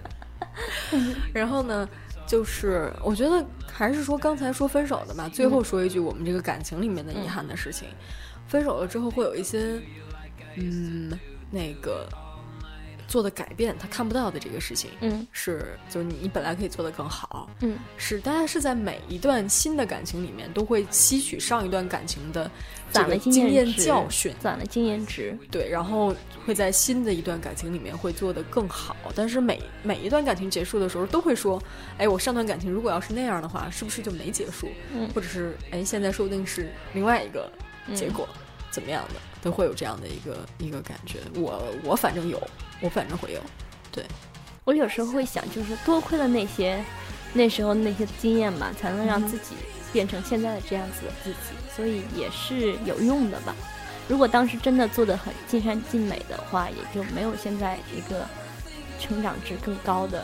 [1.33, 1.89] 然后呢？
[2.35, 7.87] 就是我觉得还是说刚才说分手的吧，最后说一句我们这个感情里面的遗憾的事情，
[8.49, 9.81] 分手了之后会有一些，
[10.57, 11.17] 嗯，
[11.53, 12.09] 那个。
[13.07, 22.51] 做的改变，他看不到的这个事情，嗯，是就是你本来可以做的更好，嗯，是大家是在每一段新的感情里面都会吸取上一段感情的
[22.91, 26.15] 攒了经验教训，攒了经验值，对，然后
[26.47, 28.97] 会在新的一段感情里面会做的更好。
[29.15, 31.63] 但是每每一段感情结束的时候，都会说，
[31.99, 34.69] 哎，我上段感情如果要是那样的话，是不是就没结束？
[34.95, 37.51] 嗯，或者是哎，现在说不定是另外一个
[37.95, 38.29] 结果，
[38.75, 41.21] 怎么样的都会有这样的一个一个感觉。
[41.35, 42.41] 我我反正有。
[42.81, 43.41] 我反正会有，
[43.91, 44.05] 对，
[44.65, 46.85] 我有时候会想，就是多亏了那些
[47.33, 49.55] 那时候那些经验吧，才能让自己
[49.91, 53.55] 变成现在的这样子的自己，所以也是有用的吧。
[54.07, 58.27] 如果当时真的做的很尽善尽美的话，也就没有现在一个
[59.01, 60.23] 成长值更高的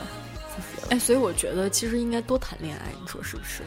[0.50, 0.88] 自己了。
[0.90, 3.62] 哎，所以我觉得其实应该多谈恋爱，你说是不是？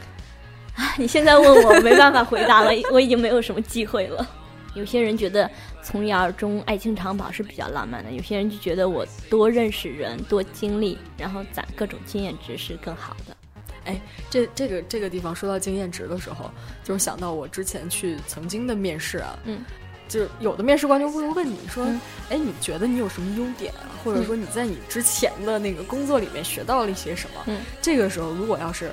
[0.75, 4.27] 啊，你现在问我没办法回答了，我已经没有什么机会了。
[4.75, 5.49] 有些人觉得
[5.81, 13.37] 从一而终、爱情长跑是比较浪漫的，有些人就觉得我多认识人、多经历，然后攒各种经验值是更好的。
[13.85, 16.49] 哎，这这个这个地方说到经验值的时候，
[16.83, 19.61] 就是想到我之前去曾经的面试啊，嗯，
[20.07, 21.85] 就是有的面试官就会问你说，
[22.29, 23.91] 哎，你觉得你有什么优点啊？
[24.01, 27.43] 或者说你在你之前的那个工作里面学到了一些什么？
[27.47, 28.89] 嗯，这个时候如果要是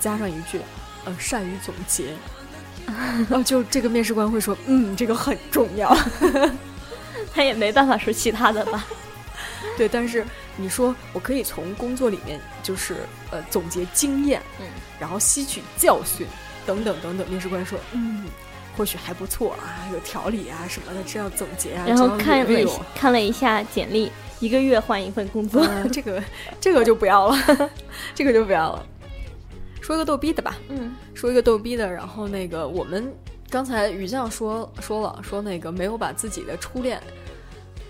[0.00, 0.60] 加上一句，
[1.04, 2.12] 呃，善于总结，
[3.28, 5.96] 然后就这个面试官会说，嗯，这个很重要。
[7.34, 8.86] 他也没办法说其他的吧？
[9.76, 10.24] 对，但是
[10.56, 12.96] 你说我可以从工作里面就是
[13.30, 14.66] 呃总结经验，嗯，
[15.00, 16.26] 然后吸取教训
[16.66, 17.28] 等等等等。
[17.28, 18.26] 面试官说，嗯。
[18.74, 21.84] 或许还不错啊，有条理啊什么的，这样总结啊。
[21.86, 26.22] 然后看了看了一下简历，一个月换一份工作，这个
[26.58, 27.36] 这个就不要了，
[28.14, 28.86] 这个就不要了。
[29.82, 31.92] 说一个逗逼的吧，嗯，说一个逗逼的。
[31.92, 33.12] 然后那个我们
[33.50, 36.98] 刚才雨酱说说了，说那个没有把自己的初恋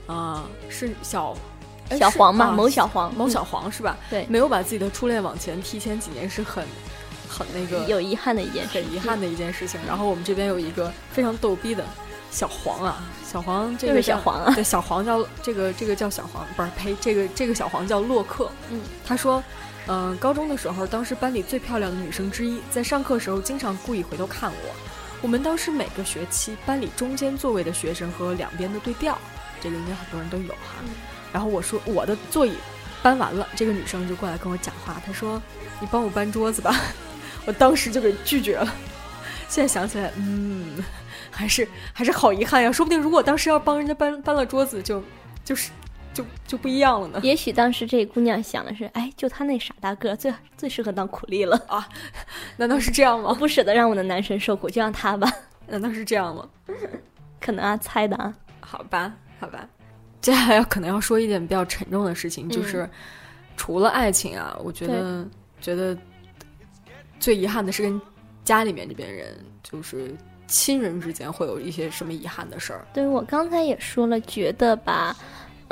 [0.07, 1.37] 啊是小
[1.91, 3.97] 小黄嘛，某小黄，某小黄是吧？
[4.11, 6.67] 对，没有把自己的初恋往前提前几年是很。
[7.35, 9.81] 很那个有遗憾的一件事，很遗憾的一件事情。
[9.89, 11.83] 然后我们这边有一个非常逗逼的
[12.31, 18.51] 小黄啊，小黄这个小黄啊，对，小黄叫这个这个叫小黄，不是呸，这个这个小黄叫洛克。
[18.71, 19.43] 嗯，他说，
[19.89, 24.75] 嗯，高中的时候，当时班里最漂亮的女生之一，在上课时候经常故意回头看我。
[25.21, 29.19] 我们当时每个学期班里中间座位的学生和两边的对调，
[29.61, 30.83] 这个应该很多人都有哈。
[31.33, 32.55] 然后我说我的座椅
[33.03, 35.41] 搬完了，这个女生就过来跟我讲话，她说
[35.81, 36.75] ：“你帮我搬桌子吧。
[37.45, 38.73] ”我当时就给拒绝了，
[39.49, 40.77] 现在想起来，嗯，
[41.31, 42.71] 还是还是好遗憾呀。
[42.71, 45.03] 说不定如果当时要帮人家搬搬了桌子，就
[45.45, 45.71] 就是
[46.13, 47.21] 就就不一样了呢。
[47.23, 51.89] 也许当时这姑娘想的是，哎，就他那傻大个，最最适合当苦力了啊？
[52.57, 53.35] 难道是这样吗？
[53.35, 55.31] 不舍得让我的男神受苦，就让他吧？
[55.67, 56.49] 难道是这样吗？
[57.41, 58.35] 可能啊，猜的啊。
[58.61, 59.69] 好吧，好吧。
[60.21, 62.89] 接下来要可能要说一点比较沉重的事情，就是
[63.57, 65.27] 除了爱情啊，我觉得
[65.61, 65.97] 觉得。
[67.21, 68.03] 最遗憾的是跟
[68.43, 70.13] 家里面这边人，就是
[70.49, 72.85] 亲人之间会有一些什么遗憾的事儿。
[72.93, 75.17] 对我刚才也说了，觉得吧，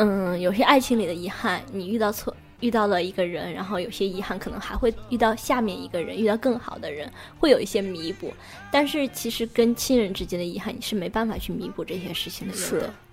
[0.00, 8.32] 嗯，有些爱情里的遗憾，你遇到错遇到了一个人，然后有些遗憾可能还会遇到下面一个人，遇到更好的人，会有一些弥补。
[8.72, 12.54] 但是其实跟亲人之间的遗憾，你是没办法去弥补这些事情的。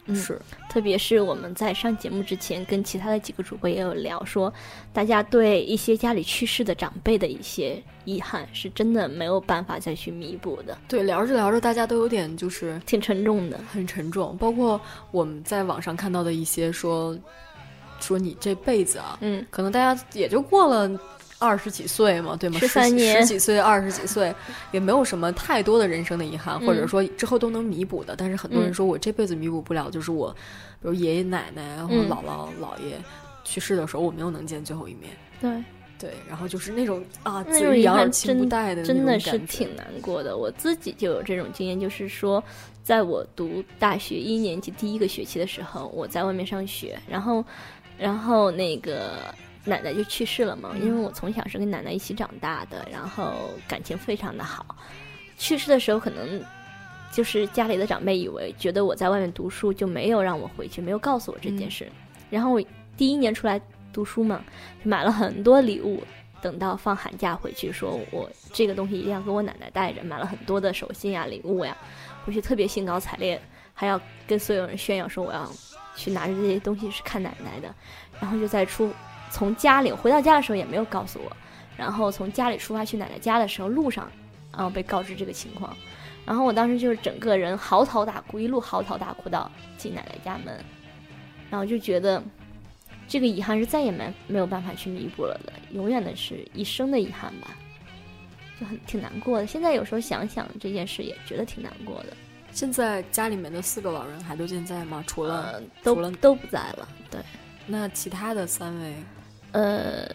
[0.09, 0.15] 是。
[0.15, 4.53] 是，特别是我们在上节目之前，跟其他的几个主播也有聊，说
[4.91, 10.77] 大家对一些家里去世的长辈的一些遗憾，是真的没有办法再去弥补的。
[10.87, 14.35] 对，聊着聊着，大家都有点就是挺沉重的，很沉重。
[14.37, 14.79] 包括
[15.11, 17.17] 我们在网上看到的一些说，
[17.99, 20.99] 说你这辈子啊，嗯，可能大家也就过了。
[21.39, 22.59] 二十几岁嘛，对吗？
[22.59, 24.33] 十三年，十几岁，二十几岁，
[24.71, 28.15] 也没有什么太多的人生的遗憾，或者说之后都能弥补的。
[28.17, 30.31] 但是很多人说我这辈子弥补不了，就是我，
[30.81, 32.97] 比如爷爷奶奶然后姥姥姥爷
[33.43, 35.11] 去世的时候，我没有能见最后一面。
[35.39, 35.63] 对
[35.99, 40.37] 对，然后就是那种啊，子欲养而亲不待的真的是挺难过的。
[40.37, 42.43] 我自己就有这种经验，就是说，
[42.83, 47.45] 在我读大学一年级第一个学期的时候，我在外面上学，然后，
[47.95, 49.33] 然后那个。
[49.67, 53.33] 奶奶就去世了嘛，因为我从小是跟奶奶一起长大的，然后
[53.67, 54.75] 感情非常的好。
[55.37, 56.41] 去世的时候，可能
[57.11, 61.87] 就是家里的长辈以为觉得我在外面读书，就没有让我回去，没有告诉我这件事。
[62.29, 62.63] 然后我
[62.95, 63.61] 第一年出来
[63.93, 64.43] 读书嘛，
[64.83, 66.01] 就买了很多礼物，
[66.41, 71.75] 等到放寒假回去，说我这个东西一定要给我奶奶带着，买了很多的手信呀、礼物呀，
[72.25, 73.39] 回去特别兴高采烈，
[73.73, 75.47] 还要跟所有人炫耀说我要
[75.95, 77.73] 去拿着这些东西是看奶奶的，
[78.19, 78.91] 然后就在出。
[79.29, 81.31] 从家里回到家的时候也没有告诉我，
[81.75, 84.09] 然后从家里出发去奶奶家的时候，路上，
[84.51, 85.75] 然后被告知这个情况，
[86.25, 90.63] 然后我当时就是整个人嚎啕大哭，一路嚎啕大哭到进奶奶家门，
[91.49, 92.23] 然后就觉得
[93.07, 97.55] 这个遗憾是再也没没有办法去弥补了的，永远的是一生的遗憾吧，
[98.59, 99.45] 就很挺难过的。
[99.45, 102.15] 现在有时候想想这件事，也觉得挺难过的。
[102.51, 105.03] 现在家里面的四个老人还都健在吗？
[105.05, 107.21] 除了都都不在了，对。
[107.69, 108.93] 那其他的三位？
[109.51, 110.07] 呃，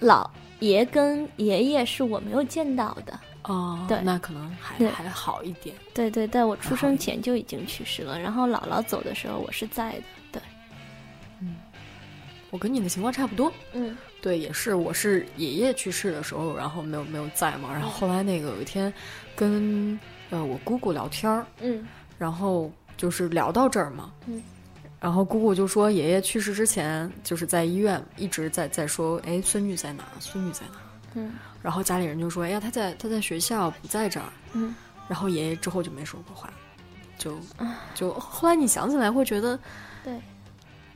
[0.00, 5.76] 老爷跟爷爷是我没有见到的哦，对，那可能还还好一点。
[5.94, 8.18] 对对，在我出生前就已经去世了。
[8.18, 10.02] 然后姥姥走的时候，我是在的。
[10.32, 10.42] 对，
[11.40, 11.54] 嗯，
[12.50, 13.52] 我跟你的情况差不多。
[13.72, 17.72] 嗯，对，也是，我是爷爷去世的时候，然后没有没有在嘛。
[17.72, 18.92] 然后后来那个有一天
[19.36, 19.98] 跟
[20.30, 21.86] 呃我姑姑聊天儿，嗯，
[22.18, 24.42] 然后就是聊到这儿嘛，嗯。
[25.06, 30.02] 然后姑姑就说，爷爷去世之前，就是在医院一直在在说，哎，孙女在哪？
[30.18, 30.80] 孙女在哪？
[31.14, 31.32] 嗯。
[31.62, 34.26] 然后家里人就说，哎呀，他在他在学校，不在这儿。
[34.54, 34.74] 嗯。
[35.06, 36.52] 然后爷爷之后就没说过话，
[37.16, 37.38] 就
[37.94, 39.56] 就后来你想起来会觉得，
[40.02, 40.12] 对，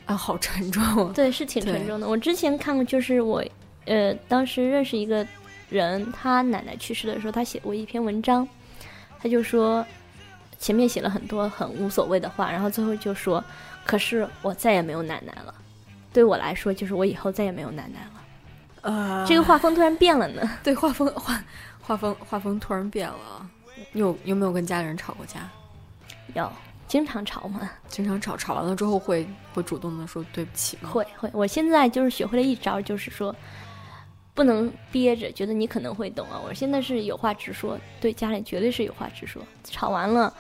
[0.07, 1.13] 啊，好沉重。
[1.13, 2.09] 对，是挺沉重的。
[2.09, 3.41] 我之前看过，就是我，
[3.85, 5.25] 呃，当时认识一个
[5.69, 8.49] 人，他奶奶去世的时候，他写过一篇文章，
[9.21, 9.87] 他就说。
[10.59, 13.43] 前面写了很多很无所谓的话，然后最后就说
[13.85, 15.55] ：“可是我再也没有奶奶了，
[16.13, 18.23] 对我来说，就是我以后再也没有奶奶了。”
[18.83, 20.49] 呃，这个画风突然变了呢。
[20.65, 21.39] 对，画风画
[21.83, 23.51] 画风画风突然变了。
[23.93, 25.49] 有有没有跟家里人吵过架？
[26.35, 26.51] 有，
[26.89, 27.71] 经常吵嘛。
[27.89, 30.89] 经常吵，吵完了之后会会主动的说对不起吗？
[30.91, 31.29] 会会。
[31.35, 33.35] 我现在就是学会了一招，就是说
[34.33, 36.41] 不能憋着，觉得你可能会懂啊。
[36.47, 39.43] 我现在是有话直说，对家里绝对是有话直说。
[39.65, 40.33] 吵完了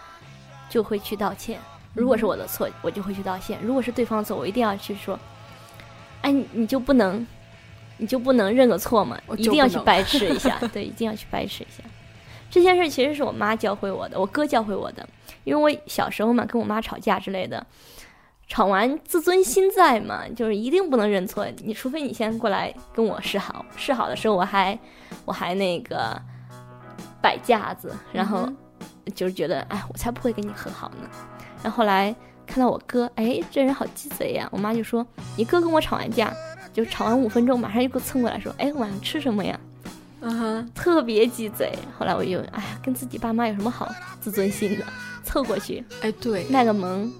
[0.70, 1.60] 就会去道歉。
[1.94, 5.18] 如果是我的错，我就会去道歉；如果是对方的错，我一定要去说。
[6.22, 7.26] 哎，你就不能？
[7.96, 9.18] 你就不能认个错吗？
[9.36, 11.82] 一定要去掰扯一下， 对，一定要去掰扯一下。
[12.50, 15.06] 这件事其实是我妈教会我的，我哥教会我的。
[15.44, 17.66] 因为我小时候嘛，跟我妈吵架之类的，
[18.48, 21.46] 吵完自尊心在嘛，就是一定不能认错。
[21.58, 24.78] 你除非你先过来跟我示好，示好的时候我还
[25.24, 26.20] 我还那个
[27.22, 28.46] 摆架子，然后
[29.14, 31.08] 就是觉得哎，我才不会跟你和好呢。
[31.62, 32.14] 然后后来
[32.46, 34.48] 看到我哥，哎，这人好鸡贼呀！
[34.52, 36.32] 我妈就说，你哥跟我吵完架。
[36.72, 39.58] 就吵完五分钟，马上又给我蹭过来说：“哎，晚上吃什么呀？”
[40.22, 41.76] 嗯哼，特别鸡贼。
[41.98, 43.88] 后来我就，哎呀，跟自己爸妈有什么好
[44.20, 44.84] 自尊心的？
[45.24, 47.12] 凑过去，哎，对，卖个萌，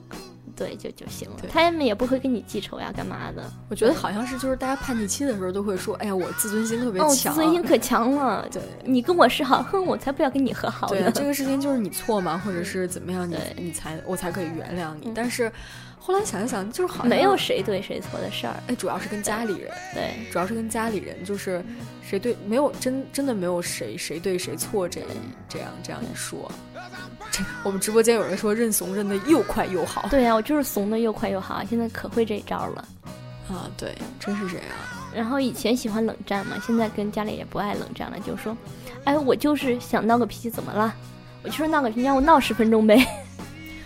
[0.61, 1.37] 对，就就行了。
[1.51, 3.51] 他们也不会跟你记仇呀，干嘛的？
[3.71, 8.47] 我觉得好像是，就是大家叛逆期的时候都会说：“哎呀，我自尊心特别强，自尊心可强了。
[8.53, 11.01] ”对，你跟我示好，哼，我才不要跟你和好呢。
[11.01, 15.11] 对，这个事情就是你错嘛，或者是怎么样，你你才我才可以原谅你。
[15.15, 15.51] 但是。
[16.03, 18.57] 后来想一想，就是好像没有谁对谁错的事儿。
[18.67, 21.63] 哎，主要是跟家里人，对，主要是跟家里人，就是
[22.03, 25.03] 谁对没有真真的没有谁谁对谁错这
[25.49, 26.51] 这样这样一说。
[27.31, 30.09] 这 我们直播间有人说认怂认的又快又好。
[30.11, 32.89] 对呀，我就是怂的又快又好，现在可会这一招了。
[33.49, 34.67] 啊，对，真是这样。
[35.15, 38.57] 然后以前喜欢冷战嘛，现在跟家里也不爱冷战了，就说，
[39.05, 40.95] 哎，我就是想闹个脾气，怎么了？
[41.43, 43.05] 我就是闹个脾气，让我闹十分钟呗。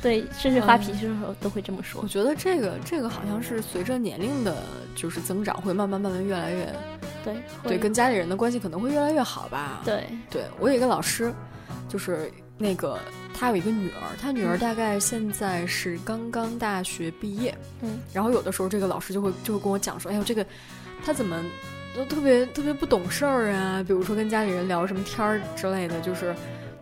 [0.05, 2.03] 对，甚至发脾气的时候都会这么说。
[2.03, 4.55] 我觉得这个这个好像是随着年龄的，
[4.95, 6.71] 就是增长，会慢慢慢慢越来越，
[7.25, 9.81] 对对，跟家里人的关系可能会越来越好吧。
[9.83, 11.33] 对对，我有一个老师，
[11.88, 12.99] 就是那个
[13.33, 20.45] 他有一个女儿，他女儿大概现在是刚刚大学毕业，嗯，然后有的时候这个老师就会就会跟我讲说，哎呦，这个
[21.03, 21.43] 他怎么
[21.97, 26.35] 都特别特别不懂事儿啊，比如说跟家里人聊什么天儿之类的，就是。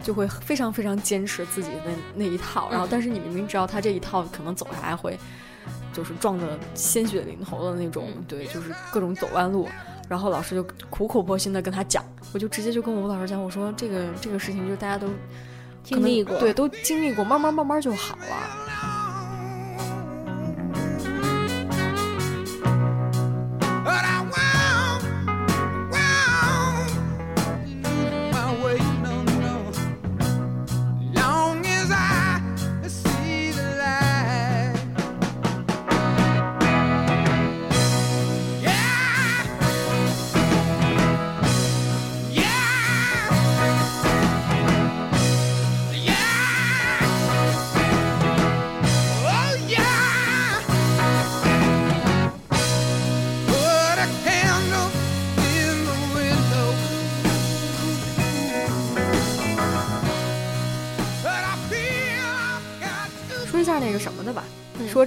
[0.02, 5.18] 就会非常非常坚持自己的那那一套，然后但是你明明知道他这一套可能走下来会，
[5.92, 9.68] 就是撞着鲜血淋头的那种，对，就是各种走弯路，
[10.08, 15.08] 然后老师就苦口婆心的跟他讲，我就直接就跟我们老师讲，我说这个这个事情就大家都
[15.82, 18.61] 经历过，对，都经历过，慢慢慢慢就好了。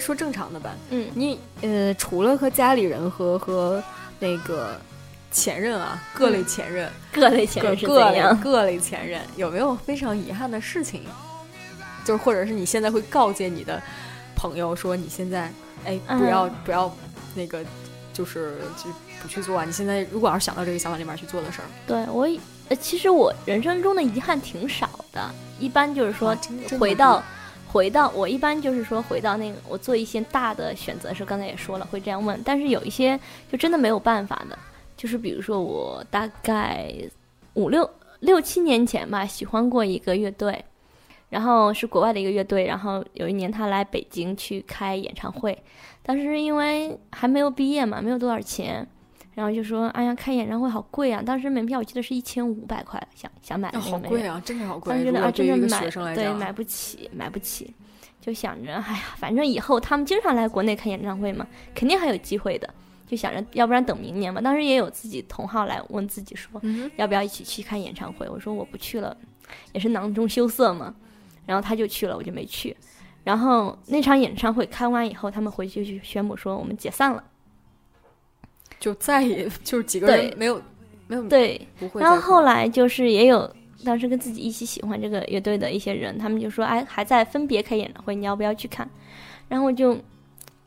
[0.05, 3.83] 说说正常的吧，嗯，你呃，除了和家里人和和
[4.19, 4.79] 那个
[5.31, 11.01] 前任啊，各类前任，各类前任各类各类前任，有没有非常遗憾的事情？
[12.05, 13.81] 就是或者是你现在会告诫你的
[14.35, 15.51] 朋友说，你现在
[15.85, 16.95] 哎，不要不要
[17.33, 17.65] 那个，
[18.13, 18.91] 就是就
[19.23, 19.65] 不去做啊！
[19.65, 22.29] 你现在如果要是想到这个想法里面去做的事儿，对我
[22.69, 26.37] 呃，其实我人生中的遗憾挺少的，一般就是说
[26.79, 27.23] 回到。
[27.75, 33.19] 回到我一般就是说回到那个我做一些大的选择的时候，刚才也说了会这样问，但是有一些
[33.51, 34.57] 就真的没有办法的，
[34.95, 36.89] 就是比如说我大概
[37.55, 37.87] 五六
[38.21, 40.63] 六七年前吧，喜欢过一个乐队，
[41.27, 45.61] 然后是国外的一个乐队，然后有一年他来北京去开演唱会，
[46.01, 48.87] 但是因为还没有毕业嘛，没有多少钱。
[49.35, 51.21] 然后就说：“哎呀，开演唱会好贵啊！
[51.21, 53.69] 当时门票我记得是一千五百块，想想买。
[53.73, 54.93] 好贵啊，真的好贵。
[54.93, 57.73] 当时觉得啊，真的买对买不起，买不起。
[58.21, 62.73] 就想着，哎呀，反正以后他们经常来国内看演唱会嘛，肯定还有机会的。
[63.05, 64.39] 就想着，要不然等明年吧。
[64.39, 66.61] 当时也有自己同号来问自己说，
[66.95, 68.27] 要不要一起去看演唱会？
[68.29, 69.15] 我说我不去了，
[69.73, 70.95] 也是囊中羞涩嘛。
[71.45, 72.75] 然后他就去了，我就没去。
[73.25, 77.21] 然后那场演唱会开完以后，他们回去就宣布说我们解散了。”
[78.85, 80.61] 就再也 就是几个人没有
[81.07, 81.59] 没有对，
[81.95, 82.69] 然后后来。
[82.69, 83.51] 就是也有
[83.83, 88.87] 当时跟自己一起喜欢这个乐队的一些人，他们就说，哎，还在分别开演唱会，你要不要去看？
[89.49, 89.97] 然后我就，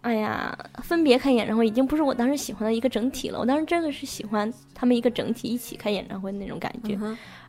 [0.03, 3.38] 哎呀，分别开演唱会已经不是我当时喜欢的一个整体了。
[3.38, 6.96] 我当时真的是喜欢他们一个整体一起开演唱会的那种感觉，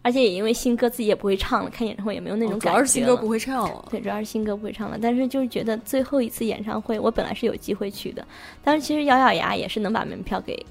[0.02, 2.70] 而且也因为新歌自己也不会唱了，开演唱会也没有那种感觉。
[2.72, 4.98] 主要是新歌不会唱了，对，主要是新歌不会唱了。
[5.00, 8.28] 但是就是觉得最后一次演唱会，我本来是有机会去的，
[8.64, 10.66] 但是其实咬咬牙也是能把门票给，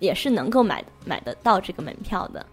[0.00, 2.44] 也是能够买买得到这个门票的。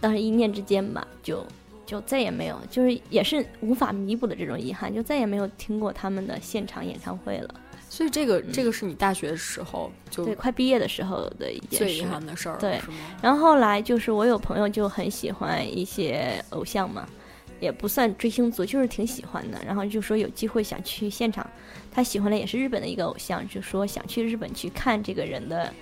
[0.00, 1.44] 当时一念之间吧，就
[1.88, 7.54] 就再也没有，就是也是无法弥补的这种遗憾，就再也没有听过他们的现场演唱会了。
[7.88, 12.78] 所以这个这个是你大学的时候就对快毕业的时候的一件最遗憾的事儿，对。
[13.22, 17.08] 然后后来就是我有朋友就很喜欢一些偶像嘛，
[17.58, 19.58] 也不算追星族，就是挺喜欢的。
[19.64, 21.48] 然后就说有机会想去现场，
[21.90, 25.72] 他喜欢的也是日本的一个偶像，就说想去日本去看这个人的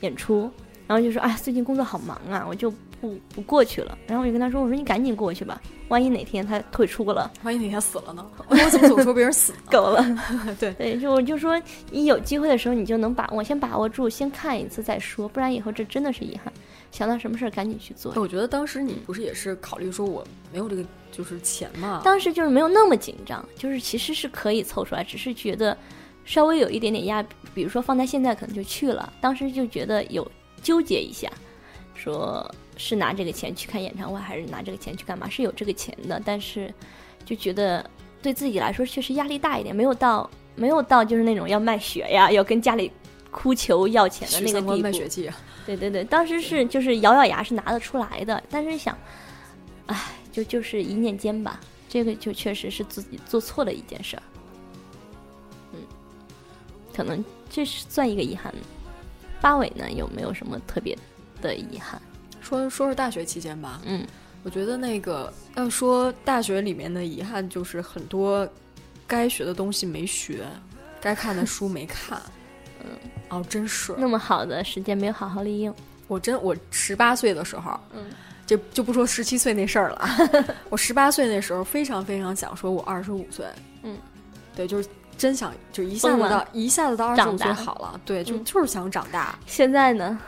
[0.00, 0.50] 演出。
[0.86, 2.72] 然后就说哎，最近工作好忙啊，我就。
[3.00, 8.26] 不不过去了，然后我就跟他说：“我说你赶紧过去吧，万一哪天他退出了，万一哪天死了呢？
[8.48, 10.02] 我怎么总说别人死 够了？
[10.58, 11.60] 对对，就我就说
[11.90, 16.50] 你有机会的时候你就能把握，先把握住，先看一次再说，不然以后这真的是遗憾。
[16.92, 18.14] 想到什么事儿赶紧去做。
[18.16, 20.82] 我觉得当时你不是也是考虑说我没有这个
[21.12, 22.00] 就是钱嘛？
[22.02, 25.76] 当时就是没有那么紧张，就是其实是可以凑出来，只是觉得
[26.24, 27.22] 稍微有一点点压，
[27.52, 30.26] 比如说放在现在可能就去了，当时就觉得有
[30.64, 31.30] 纠结一下，
[31.94, 32.52] 说。
[32.76, 35.28] 是拿这个钱去看演唱会，还是拿这个钱去干嘛？
[35.30, 36.74] 是有这个钱的，但是
[37.24, 37.88] 就觉得
[38.20, 42.90] 对自己来说确实压力大一点，没有到没有到就是那种要卖血呀，要跟家里
[43.30, 45.30] 哭求要钱的那个地步。
[45.64, 48.98] 对对对，当时是就是咬咬牙是拿得出来的，但是想，
[49.86, 49.96] 唉，
[50.32, 54.22] 就就是一念间吧，这个就确实是自己做错了一件事儿。
[55.74, 55.78] 嗯，
[56.92, 58.52] 可能这是算一个遗憾。
[59.44, 60.96] 八尾呢，有没有什么特别
[61.42, 62.00] 的遗憾？
[62.40, 64.02] 说说是大学期间吧，嗯，
[64.42, 68.48] 我觉得那个要说大学里面的遗憾，就是很多
[69.06, 70.46] 该学的东西没学，
[70.98, 72.18] 该看的 书没看，
[72.80, 72.88] 嗯，
[73.28, 75.74] 哦，真是那么好的时间没有好好利用。
[76.08, 78.06] 我真我十八岁的时候，嗯，
[78.46, 80.08] 就就不说十七岁那事儿了，
[80.70, 83.44] 我十八岁那时候非常非常想说，我二十五岁，
[83.82, 83.98] 嗯，
[84.56, 89.38] 对，就是真想就一下子到一下子到二十五岁好了，对，就就是想长大。
[89.46, 90.18] 现在呢？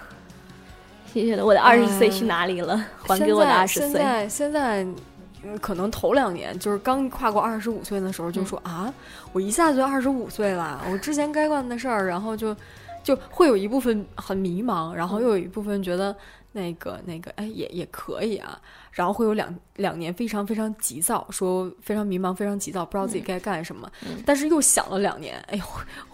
[1.43, 2.78] 我的二十岁去哪里了？
[3.07, 3.89] 还给我的二十岁。
[3.89, 4.87] 现在现在，
[5.62, 8.93] 可能头两年就是刚跨过二十五岁的时候，就说啊，
[9.32, 10.82] 我一下子就二十五岁了。
[10.93, 12.55] 我之前该干的事儿，然后就
[13.03, 16.14] 就会有一部分很迷茫，然后又有一部分觉得
[16.53, 18.61] 那个那个，哎，也也可以啊。
[18.97, 23.88] 然后会有两两年非常非常急躁，说非常迷茫，非常急躁，不知道自己该干什么。
[24.24, 25.64] 但是又想了两年，哎呦，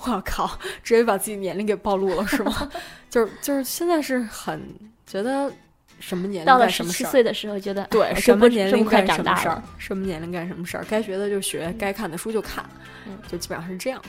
[0.05, 2.68] 我靠，直接把自己年龄给暴露了，是吗？
[3.09, 4.61] 就是就是现在是很。
[5.05, 5.53] 觉得
[6.01, 12.64] 什么年龄到了十七岁的时候，觉得对什么年龄干什么事儿，什么年龄干什么事儿，该学的就学，该看的书就看，
[13.07, 14.01] 嗯，就基本上是这样。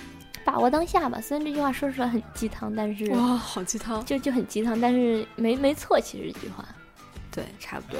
[0.46, 6.66] 把握当下吧，虽然这句话说出来很鸡汤，但是哇，好鸡汤，就就很鸡汤，但是没没错，其实这句话，
[7.30, 8.00] 对，差不多。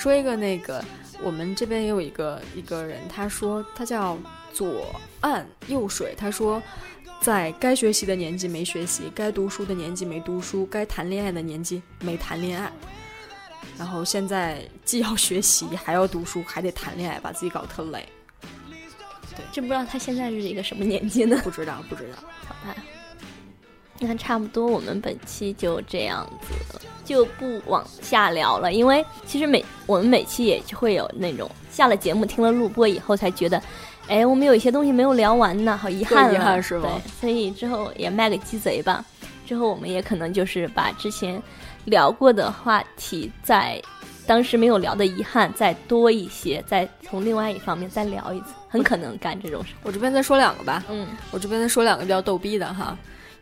[0.00, 0.82] 说一个那个，
[1.22, 4.16] 我们这边也有一个一个人，他说他叫
[4.50, 6.60] 左岸右水，他说。
[7.20, 12.72] 在该学习的年纪没学习，该读书的年纪没读书，该谈恋爱的年纪没谈恋爱，
[13.76, 18.08] 然后现在既要学习，还要读书，还得谈恋爱，把自己搞特累。
[19.36, 21.38] 对，真不知道他现在是一个什么年纪呢？
[21.44, 22.16] 不知道，不知道。
[22.48, 22.74] 好吧，
[24.00, 28.72] 那差不多，我们本期就这样子，就不往下聊了。
[28.72, 33.62] 因为其实每我们每期也就会有那种下了节目听了录播以后才觉得。
[34.08, 39.04] 哎，我们有一些东西没有聊完呢，好遗憾遗憾，是吗对，所以之后也卖个鸡贼吧。
[39.46, 41.40] 之后我们也可能就是把之前
[41.84, 43.80] 聊过的话题，在
[44.26, 49.74] 当时没有聊的遗憾再多一些，再从另外一方面再聊一次，很可能干这种事。
[49.84, 52.98] 我这边再说两个吧，嗯，我这边再说两个比较逗逼的哈，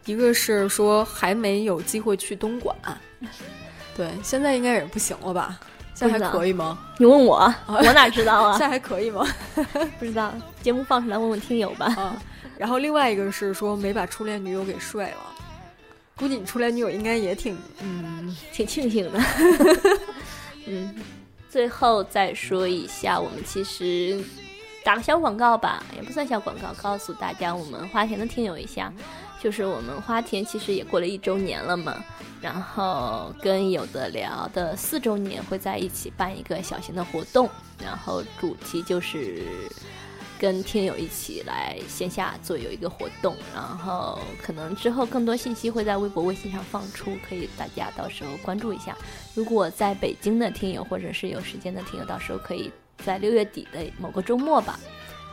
[0.09, 2.75] 一个是说还没有机会去东莞，
[3.95, 5.61] 对，现在应该也不行了吧。
[5.95, 6.79] 现在还可以吗？
[6.97, 8.53] 你问我，我哪知道啊？
[8.57, 9.27] 现在还可以吗？
[9.99, 10.33] 不知道，
[10.63, 11.87] 节目放出来问问听友吧。
[11.97, 12.23] 啊，
[12.57, 15.35] 然后另外一个是说没把初恋女友给睡了，
[16.17, 19.21] 估计你初恋女友应该也挺嗯挺庆幸的。
[20.67, 20.95] 嗯，
[21.51, 24.23] 最后再说一下，我们其实
[24.89, 28.91] 打个小广告吧，也不算小广告，告诉大家我们花田的听友一下。
[29.39, 32.03] 就是我们花田其实也过了一周年了嘛，
[32.41, 37.51] 然后跟有的聊的四周年会在一起办一个小型的活动，
[37.85, 39.45] 然后主题就是
[40.39, 48.97] 跟听友一起来线下做有一个活动，然后可能之后更多信息会在微博、微信上放出，可以大家到时候关注一下。
[49.35, 52.73] 如果在北京的听友或者是有时间的听友，到时候可以
[53.05, 54.79] 在六月底的某个周末吧，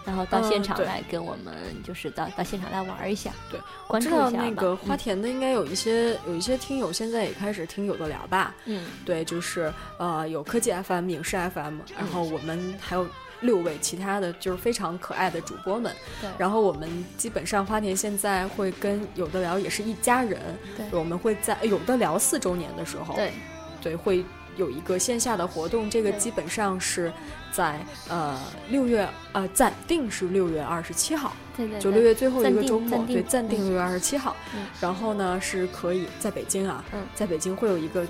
[0.05, 1.53] 然后到现场来跟我们，
[1.83, 13.07] 就是到到现场来玩一下，对，关注一下那个花田的应该有一些有一些听友现在也开始听有的聊吧，嗯，对，就是呃有科技 FM、影视 FM，然后我们还有。
[13.41, 16.29] 六位其他的就是非常可爱的主播们，对。
[16.37, 20.39] 然后我们基本上花田现在会跟有的聊也是一家人，
[20.77, 20.97] 对。
[20.97, 23.33] 我们会在有的聊四周年的时候，对，
[23.81, 27.11] 对，会有一个线下的活动，这个基本上是
[27.51, 27.79] 在
[28.09, 28.39] 呃
[28.69, 34.35] 六月呃暂定是六月二十七号，对对，就六月最后一个周末，对，暂定六月二十七号。
[34.79, 38.05] 然后呢是可以在北京啊，嗯，在北京会有一个。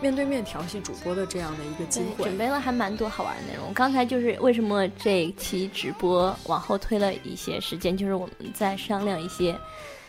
[0.00, 3.74] 面对面调戏主播的这样的一个机会，准备了还蛮多好玩的内容。
[3.74, 9.58] 刚才就是为什么这期直播往后推了一些时间，就是我们在商量一些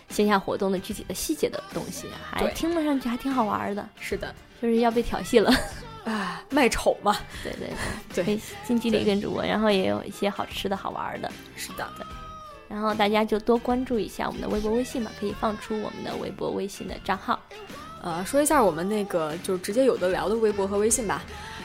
[0.10, 3.88] 线下活动的具体的细节的东西，还听了上去还挺好玩的。
[3.99, 5.53] 是的，就是要被调戏了，
[6.05, 7.18] 啊，卖丑嘛。
[7.43, 7.70] 对对
[8.14, 11.32] 对，对， 近距离跟主播，然后也有一些好吃的好玩的。
[11.55, 11.88] 是的，
[12.68, 17.39] 然后大家就多关注一下我们的微博、微信嘛，可以放出我们的微博、微信的账号。
[18.01, 21.22] 呃，说一下我们那个就直接有的聊的微博和微信吧。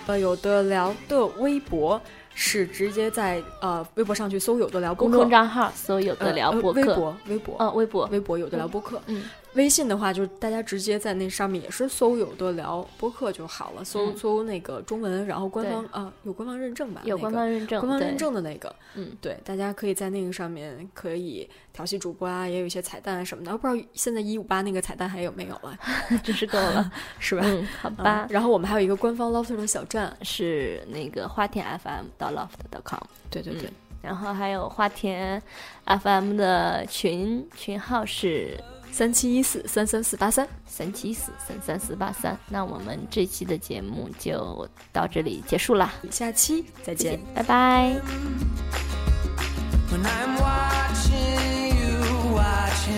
[0.06, 2.00] 呃，有的聊的微博
[2.34, 6.80] 是直接在呃微博上去搜有的聊播客公众账号，搜有的聊播客。
[6.80, 9.00] 微博，微博，嗯，微博，微博有的聊播客。
[9.06, 9.22] 嗯。
[9.54, 25.78] 微信的话，就是大家直接在那上面也是搜“有的聊”播客就好了，搜搜那个中文，然后官方啊有官方认证吧，有官方认证，官方认证的那个，嗯，对，大家可以在那个上面可以调戏主播啊，也有一些彩蛋什么的，我不知道现在一五八那个彩蛋还有没有了，
[26.24, 26.90] 真是够了，
[27.20, 27.42] 是吧？
[27.44, 28.26] 嗯，好吧。
[28.28, 33.70] 然后我们还有一个官方 loft 的小站，是那个花田 FM 到 loft.com，对对对，
[34.02, 35.40] 然后还有花田
[35.86, 38.58] FM 的群群号是。
[38.96, 42.38] 三七一四三三四八三，三七一四三三四八三。
[42.48, 48.00] 那我们这期的节目就到这里结束啦，下期再见，拜拜。
[49.90, 52.88] when I'm watching you watch